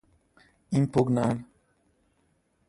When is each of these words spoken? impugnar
impugnar 0.77 1.27